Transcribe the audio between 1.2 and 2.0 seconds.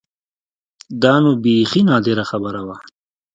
نو بيخي